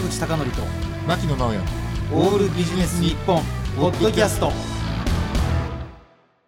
[0.00, 0.62] 坂口孝則と
[1.06, 1.60] 牧野直哉。
[2.14, 3.42] オールビジネス日本
[3.76, 4.50] ポッドキャスト。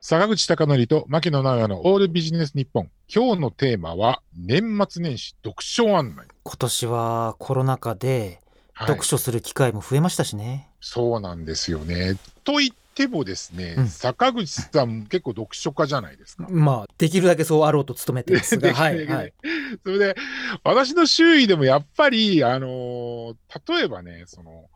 [0.00, 2.88] 坂口孝則と牧野直哉のオールビジネス日本。
[3.14, 8.40] 今日のテーマは年末年始読書案内、今年はコロナ禍で
[8.72, 8.88] はい。
[8.88, 12.16] 読書する機会も増えましたしね、そうなんですよね。
[12.44, 13.88] と言ってもですね、うん。
[13.88, 16.46] 坂口さん結構読書家じゃないですか。
[16.48, 19.32] まあできるだけそうあろうと努めてますが ではいはい。
[19.42, 19.48] け
[19.84, 20.16] それで
[20.64, 23.34] 私の周囲でもやっぱりあのー
[23.74, 24.68] 例えばねその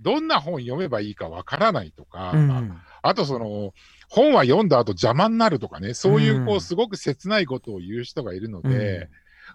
[0.00, 2.78] どんな本読めばいいかわからないとか、うん。
[3.02, 3.72] あとその
[4.08, 6.56] 本は読んだ後邪魔になるとかね、そういうこうん。
[6.58, 9.08] うすごく切ないことを言う人がいるので、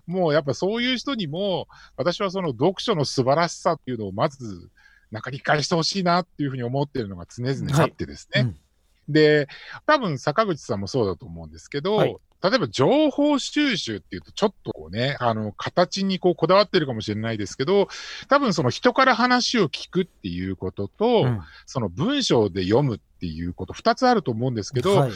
[0.06, 4.70] もうやっぱそういう人にも、私はその読書の素晴らしさっていうのをまず、
[5.14, 8.42] なんか理解してほしいなっていうふうに思ってるのが常々あってですね。
[8.42, 9.14] うん。
[9.14, 9.48] で、
[9.86, 12.18] 多分坂口さんもそうだと思うんですけど、はい。
[12.42, 17.88] 例えば情報収集っていうと、ちょっとこうね、あの、形にこうこだわってるかもしれないですけど、
[18.28, 21.42] 多分その人から話を聞くっていうことと、うん。
[21.66, 25.12] その文章で読むっていうこと、二つあると思うんですけど、はい。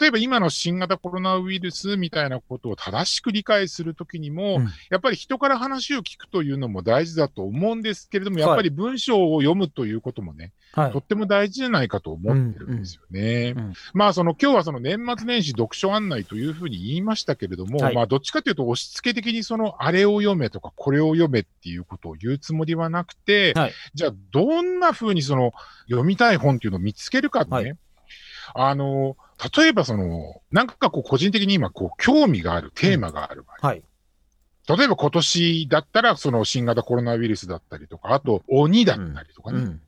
[0.00, 4.68] 例えば今の新型コロナウイルスみたいなことを正しく理解するときにも、うん。
[4.90, 10.92] やっぱり人から話を聞くというのも大事だと思うんですけれども、やっぱり文章を読むということもね、はい。
[10.92, 13.54] とっても大事じゃないかと思ってるんですよね。
[13.92, 17.94] まあ、その今日はその年末年始読書案内というふうに言いましたけれども、はい。
[17.94, 23.72] まあ、どっちかというと押し付け的にそのあれを読めとかこれを読めっていうことを言うつもりはなくて、はい。
[23.94, 25.52] じゃあどんなふうにその
[25.88, 27.78] 読みたい本っていうのを見つけるかってね、はい
[28.52, 29.16] あの、
[29.56, 33.42] 例えばその、なんかこう個人的に今こう興味があるテーマがある。
[33.42, 33.82] 場合、はい。
[34.68, 39.80] 例えば今年だったらその新型コロナウイルスだったりとか、あと鬼だったりとかね、うん。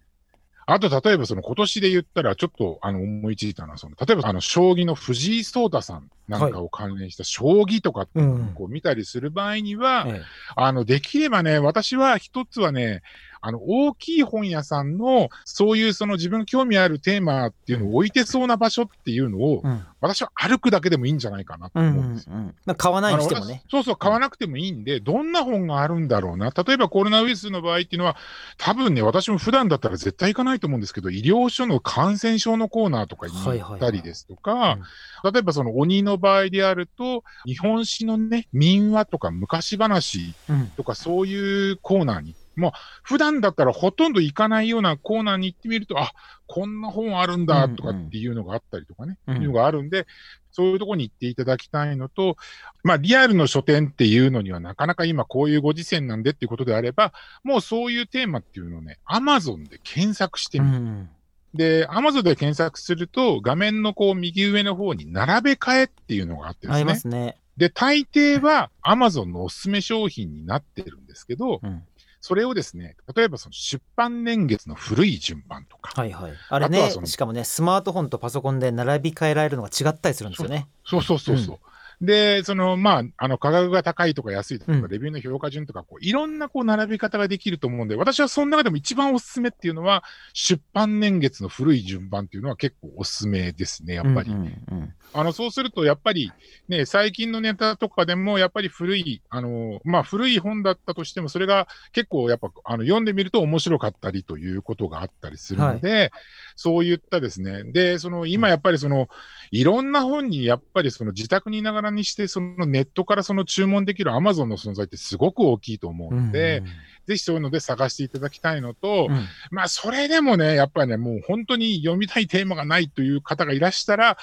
[0.67, 8.21] あと、例えばその今年で言ったら、ちょっとあの思いついたのは、その例えばあの将棋の藤井聡太さんなんかを関連した将棋とかって
[8.55, 10.23] こう見たりする場合には、ええ。
[10.57, 13.03] あのできればね、私は一つはね、
[13.41, 19.85] あの大きい本屋さんのそういうその自分の興味あるテーマっていうのを置いてそうな場所っていうのを、うん。
[20.01, 22.35] 私は歩くだけでもいいんじゃないかなとうんう思うんですよ。
[22.35, 23.63] んうんまあ買わないにしてもね。
[23.71, 26.51] そうそう、買わなくてもいいんで、どんな本があるんだろうな。
[26.51, 28.17] 例えばコロナウイルスの場合っていうのは、
[28.59, 34.79] 多分ね、私も普段だったら絶対行かないと思うんですけど、医療所の感染症のコーナーとかに行ったりですとか、
[35.25, 40.67] 例えばその鬼の場合であると、日本史のね、民話とか昔話うん。
[40.77, 42.73] とかそういうコーナーに、もう
[43.03, 46.13] 普段だったらほとんど行かないようなコーナーに行ってみると、あ、
[46.47, 49.43] こんな本あるんだとかっていうのがあったりとかね、うん。
[49.43, 50.07] いうのがあるんで、
[50.53, 52.37] そういうところに行っていただきたいのと、
[52.83, 57.13] まあリアルの書店っていうのにはなかなか今こういうご時世なんでっていうことであれば、
[57.45, 60.79] もうそういうテーマっていうのをね、アマゾンで検索してうみる。
[60.79, 61.11] ん
[61.57, 66.93] で、アマゾンで検索すると、画面のこう右上の方に並べ替えっていうのがあってでありすね。
[66.93, 67.37] ますね。
[67.57, 71.83] で、大抵は Amazon のおすすめ商品になってるんですけど、うん。
[72.21, 76.33] それをですね、例えばその出版年月の古い順番とか、はいはい。
[76.49, 80.67] あれねしかもねスマートフォンとパソコンで並び替えられるのが違ったりするんですよね。
[80.85, 81.59] そうそうそうそう。
[82.01, 84.89] で、その、まあ、あの、価格が高いとか安いとか、うん。
[84.89, 94.31] レビューの評価順とか、こう、いろんなこう、並び方ができると思うんで、私はその中でも一番おすすめっていうのは、出版年月の古い順番っていうのは結構おすすめですね、やっぱり。
[94.31, 94.95] うんうんうん。
[95.15, 96.31] あの、そうすると、やっぱり、
[96.69, 106.13] ね、最近のネタとかでも、やっぱり古い、あの、まあ、古い本だったとしても、それが結構、やっぱ、あの、読んでみると面白かったりということがあったりするので、
[106.57, 109.09] そういったですね、で、その、今やっぱりその、
[109.51, 116.63] いろんな本に、やっぱりその、自宅にいながらにして、その、ネットからその注文できる Amazon の存在ってすごく大きいと思うので、
[117.07, 119.17] ぜひそういうので探していただきたいのと、うん。
[119.17, 124.19] うんまあ、それでもね、やっぱりね、もう本当に読みたいテーマがないという方がいらしたら、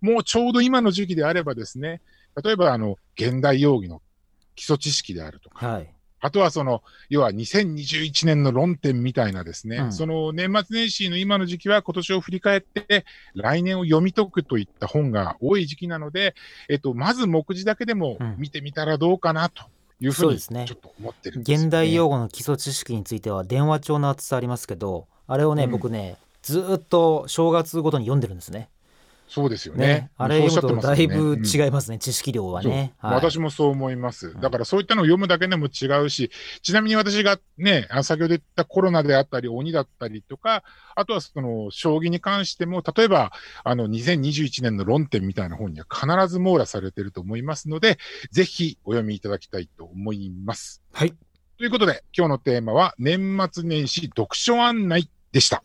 [0.00, 2.00] もうちょうど今の時期であればですね、
[2.42, 4.00] 例えば、あの、現代用義の
[4.54, 9.92] 基礎知識であるとか、はいあとはその、要は2021年の論点みたいなですね、うん。
[9.92, 16.34] その年末年始の今の時期は今年を振り返って、来年を読み解くといった本が多い時期なので、
[16.68, 18.36] えっと、まず目次だけでもうん。
[18.38, 19.64] 見てみたらどうかなと
[20.00, 20.64] いうふうにですね。
[20.64, 21.64] っと思ってるんですよ、ね。
[21.64, 25.70] 現代用語の基礎知識については電話帳の厚さありますけどあれをね、うん。
[25.70, 28.68] 僕ねずーっと正月ごとに読んでるんですね。
[29.28, 29.86] そうですよね。
[29.86, 32.94] ねあれ読むとだいぶうん違いますね、知識量はね。
[32.98, 34.34] はい私もそう思います。
[34.34, 36.30] んだからそういったのを読むだけでも違うし、
[36.62, 40.62] ちなみに私がね、あ先ほど言ったコロナであったり、鬼だったりとか、
[40.96, 43.32] あとはその、将棋に関しても、例えば、
[43.64, 47.98] あの、2021年の論点みたいな本には必ず網羅されていると思いますので、
[48.30, 50.82] ぜひお読みいただきたいと思います。
[50.92, 51.14] はい
[51.58, 55.64] ということで、今日のテーマは、年末年始読書案内でした。